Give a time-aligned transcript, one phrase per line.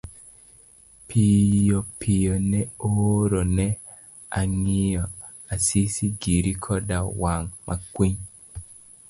[1.07, 3.67] Piyopiyo ne ooro ne
[4.39, 5.03] ong'iyo
[5.53, 8.19] Asisi giri koda wang makwiny.